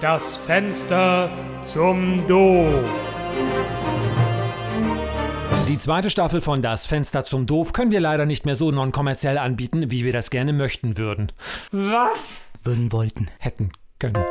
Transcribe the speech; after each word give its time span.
Das 0.00 0.38
Fenster 0.38 1.30
zum 1.62 2.26
Doof. 2.26 2.88
Die 5.68 5.78
zweite 5.78 6.08
Staffel 6.08 6.40
von 6.40 6.62
Das 6.62 6.86
Fenster 6.86 7.24
zum 7.24 7.44
Doof 7.44 7.74
können 7.74 7.90
wir 7.90 8.00
leider 8.00 8.24
nicht 8.24 8.46
mehr 8.46 8.54
so 8.54 8.70
non-kommerziell 8.70 9.36
anbieten, 9.36 9.90
wie 9.90 10.04
wir 10.04 10.14
das 10.14 10.30
gerne 10.30 10.54
möchten 10.54 10.96
würden. 10.96 11.32
Was? 11.70 12.44
Würden 12.64 12.92
wollten. 12.92 13.28
Hätten 13.38 13.72
können. 13.98 14.24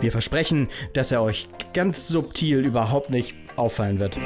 Wir 0.00 0.12
versprechen, 0.12 0.68
dass 0.94 1.12
er 1.12 1.22
euch 1.22 1.48
ganz 1.74 2.08
subtil 2.08 2.60
überhaupt 2.60 3.10
nicht 3.10 3.34
auffallen 3.56 4.00
wird. 4.00 4.18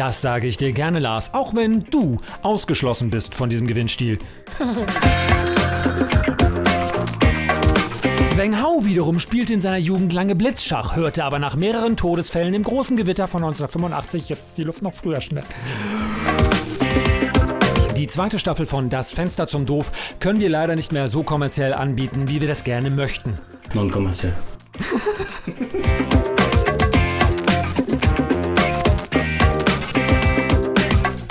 Das 0.00 0.22
sage 0.22 0.46
ich 0.46 0.56
dir 0.56 0.72
gerne, 0.72 0.98
Lars, 0.98 1.34
auch 1.34 1.54
wenn 1.54 1.84
du 1.84 2.22
ausgeschlossen 2.40 3.10
bist 3.10 3.34
von 3.34 3.50
diesem 3.50 3.66
Gewinnstil. 3.66 4.18
Weng 8.34 8.58
Hao 8.62 8.82
wiederum 8.86 9.20
spielte 9.20 9.52
in 9.52 9.60
seiner 9.60 9.76
Jugend 9.76 10.14
lange 10.14 10.34
Blitzschach, 10.34 10.96
hörte 10.96 11.22
aber 11.22 11.38
nach 11.38 11.54
mehreren 11.54 11.98
Todesfällen 11.98 12.54
im 12.54 12.62
großen 12.62 12.96
Gewitter 12.96 13.28
von 13.28 13.42
1985, 13.44 14.30
jetzt 14.30 14.46
ist 14.48 14.56
die 14.56 14.64
Luft 14.64 14.80
noch 14.80 14.94
früher 14.94 15.20
schnell. 15.20 15.44
Die 17.94 18.08
zweite 18.08 18.38
Staffel 18.38 18.64
von 18.64 18.88
Das 18.88 19.10
Fenster 19.12 19.48
zum 19.48 19.66
Doof 19.66 19.92
können 20.18 20.40
wir 20.40 20.48
leider 20.48 20.76
nicht 20.76 20.92
mehr 20.92 21.08
so 21.08 21.22
kommerziell 21.24 21.74
anbieten, 21.74 22.26
wie 22.26 22.40
wir 22.40 22.48
das 22.48 22.64
gerne 22.64 22.88
möchten. 22.88 23.34
Non-kommerziell. 23.74 24.32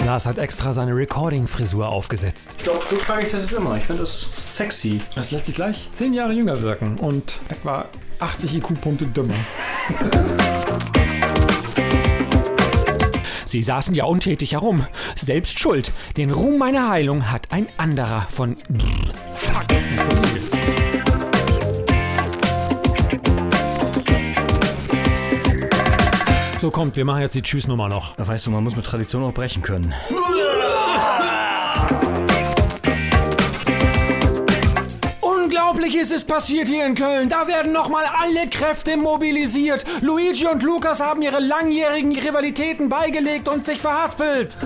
Lars 0.10 0.26
hat 0.26 0.40
extra 0.40 0.74
seine 0.74 0.96
Recording-Frisur 0.96 1.88
aufgesetzt. 1.88 2.56
Ich 2.58 2.64
glaube, 2.64 2.84
so 2.90 2.96
trage 2.96 3.28
ich 3.28 3.32
das 3.32 3.44
jetzt 3.44 3.54
immer. 3.54 3.78
Ich 3.78 3.84
finde 3.84 4.02
das 4.02 4.26
sexy. 4.32 5.00
Das 5.14 5.30
lässt 5.30 5.46
sich 5.46 5.54
gleich 5.54 5.88
zehn 5.92 6.14
Jahre 6.14 6.34
jünger 6.34 6.64
wirken 6.64 6.98
und 6.98 7.38
etwa 7.48 7.86
80 8.18 8.56
IQ-Punkte 8.56 9.06
dümmer. 9.06 9.36
Sie 13.46 13.62
saßen 13.62 13.94
ja 13.94 14.06
untätig 14.06 14.54
herum. 14.54 14.84
Selbst 15.16 15.60
schuld. 15.60 15.92
Den 16.18 16.32
Ruhm 16.32 16.58
meiner 16.58 16.90
Heilung 16.90 17.30
hat 17.30 17.52
ein 17.52 17.68
anderer 17.78 18.26
von. 18.32 18.58
Fuck. 19.36 20.59
So 26.60 26.72
kommt, 26.72 26.98
wir 26.98 27.06
machen 27.06 27.22
jetzt 27.22 27.36
die 27.36 27.42
Tschüss-Nummer 27.42 27.88
noch. 27.88 28.18
Da 28.18 28.28
weißt 28.28 28.46
du, 28.46 28.52
man 28.52 28.66
muss 28.66 28.76
mit 28.76 28.84
Tradition 28.86 29.24
auch 29.24 29.34
brechen 29.34 29.62
können. 29.62 29.94
Unglaubliches 35.22 36.12
ist 36.12 36.28
passiert 36.28 36.68
hier 36.68 36.86
in 36.86 36.96
Köln. 36.96 37.30
Da 37.30 37.48
werden 37.48 37.72
nochmal 37.72 38.04
alle 38.06 38.50
Kräfte 38.50 38.98
mobilisiert. 38.98 39.86
Luigi 40.02 40.48
und 40.48 40.62
Lukas 40.62 41.00
haben 41.00 41.22
ihre 41.22 41.40
langjährigen 41.40 42.12
Rivalitäten 42.12 42.90
beigelegt 42.90 43.48
und 43.48 43.64
sich 43.64 43.80
verhaspelt. 43.80 44.58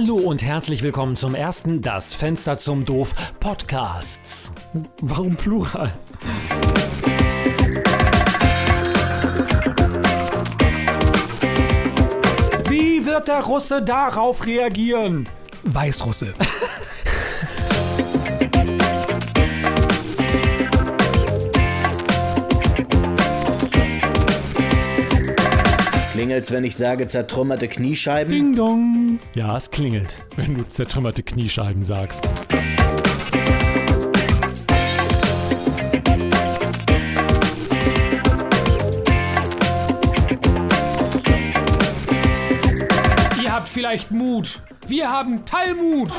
Hallo 0.00 0.14
und 0.14 0.44
herzlich 0.44 0.82
willkommen 0.82 1.16
zum 1.16 1.34
ersten 1.34 1.82
Das 1.82 2.14
Fenster 2.14 2.56
zum 2.56 2.84
Doof 2.84 3.12
Podcasts. 3.40 4.52
Warum 5.00 5.34
Plural? 5.34 5.92
Wie 12.68 13.04
wird 13.04 13.26
der 13.26 13.40
Russe 13.40 13.82
darauf 13.82 14.46
reagieren? 14.46 15.28
Weißrusse. 15.64 16.32
Klingelt's, 26.18 26.50
wenn 26.50 26.64
ich 26.64 26.74
sage 26.74 27.06
zertrümmerte 27.06 27.68
Kniescheiben? 27.68 28.34
Ding 28.34 28.56
dong. 28.56 29.20
Ja, 29.34 29.56
es 29.56 29.70
klingelt, 29.70 30.16
wenn 30.34 30.56
du 30.56 30.68
zertrümmerte 30.68 31.22
Kniescheiben 31.22 31.84
sagst. 31.84 32.28
Ihr 43.40 43.52
habt 43.52 43.68
vielleicht 43.68 44.10
Mut. 44.10 44.60
Wir 44.88 45.12
haben 45.12 45.44
Teilmut. 45.44 46.10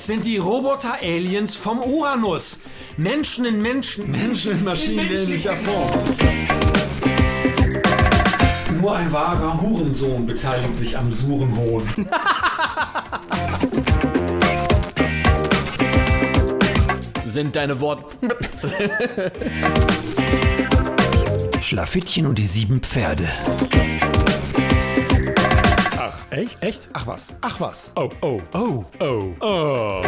Es 0.00 0.06
sind 0.06 0.24
die 0.24 0.38
Roboter-Aliens 0.38 1.56
vom 1.56 1.80
Uranus. 1.80 2.60
Menschen 2.96 3.44
in 3.44 3.60
Menschen, 3.60 4.10
Menschen 4.10 4.52
in 4.52 4.64
maschinenähnlicher 4.64 5.54
Form. 5.58 5.90
Nur 8.80 8.96
ein 8.96 9.12
wahrer 9.12 9.60
Hurensohn 9.60 10.26
beteiligt 10.26 10.74
sich 10.74 10.96
am 10.96 11.12
Surenhohn. 11.12 11.82
Sind 17.24 17.56
deine 17.56 17.78
Worte. 17.78 18.06
Schlafittchen 21.60 22.24
und 22.24 22.38
die 22.38 22.46
sieben 22.46 22.80
Pferde. 22.80 23.28
Echt? 26.30 26.62
Echt? 26.62 26.88
Ach 26.92 27.08
was. 27.08 27.32
Ach 27.40 27.58
was. 27.58 27.90
Oh, 27.96 28.08
oh, 28.20 28.40
oh, 28.52 28.84
oh, 29.00 29.34
oh. 29.40 30.00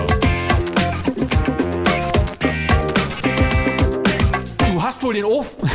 Du 4.58 4.80
hast 4.80 5.02
wohl 5.02 5.14
den 5.14 5.24
Ofen. 5.24 5.68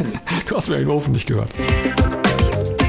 du 0.46 0.56
hast 0.56 0.68
mir 0.68 0.76
den 0.76 0.90
Ofen 0.90 1.12
nicht 1.12 1.26
gehört. 1.26 1.50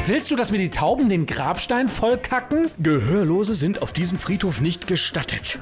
Willst 0.06 0.30
du, 0.30 0.36
dass 0.36 0.52
mir 0.52 0.58
die 0.58 0.70
Tauben 0.70 1.08
den 1.08 1.26
Grabstein 1.26 1.88
vollkacken? 1.88 2.70
Gehörlose 2.80 3.56
sind 3.56 3.82
auf 3.82 3.94
diesem 3.94 4.20
Friedhof 4.20 4.60
nicht 4.60 4.86
gestattet. 4.86 5.58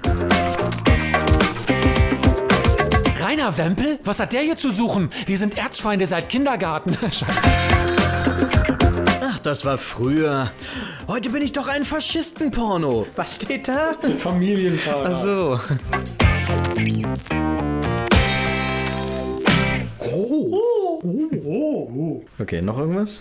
Rainer 3.19 3.55
Wempel? 3.59 3.99
Was 4.03 4.19
hat 4.19 4.33
der 4.33 4.41
hier 4.41 4.57
zu 4.57 4.71
suchen? 4.71 5.11
Wir 5.27 5.37
sind 5.37 5.55
Erzfeinde 5.55 6.07
seit 6.07 6.29
Kindergarten. 6.29 6.93
Scheiße. 7.01 7.82
Das 9.43 9.65
war 9.65 9.77
früher. 9.77 10.49
Heute 11.09 11.29
bin 11.29 11.41
ich 11.41 11.51
doch 11.51 11.67
ein 11.67 11.83
Faschistenporno. 11.83 13.05
Was 13.17 13.35
steht 13.35 13.67
da? 13.67 13.93
Familienfahrer. 14.19 15.09
Ach 15.11 15.21
so. 15.21 15.59
Oh. 19.99 22.21
Okay, 22.39 22.61
noch 22.61 22.79
irgendwas? 22.79 23.11